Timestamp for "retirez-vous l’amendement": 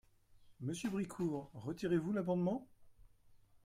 1.53-2.67